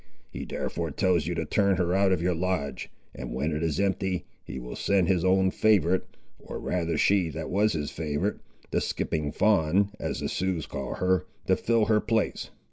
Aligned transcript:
He 0.31 0.45
therefore 0.45 0.89
tells 0.89 1.27
you 1.27 1.35
to 1.35 1.45
turn 1.45 1.75
her 1.75 1.93
out 1.93 2.11
of 2.11 2.23
your 2.23 2.33
lodge, 2.33 2.89
and 3.13 3.35
when 3.35 3.51
it 3.55 3.61
is 3.61 3.79
empty, 3.79 4.25
he 4.43 4.57
will 4.57 4.75
send 4.75 5.07
his 5.07 5.23
own 5.23 5.51
favourite, 5.51 6.01
or 6.39 6.57
rather 6.59 6.97
she 6.97 7.29
that 7.29 7.51
was 7.51 7.73
his 7.73 7.91
favourite, 7.91 8.37
the 8.71 8.81
'Skipping 8.81 9.31
Fawn,' 9.31 9.91
as 9.99 10.19
the 10.21 10.27
Siouxes 10.27 10.65
call 10.67 10.95
her, 10.95 11.27
to 11.45 11.55
fill 11.55 11.85
her 11.85 11.99
place. 11.99 12.49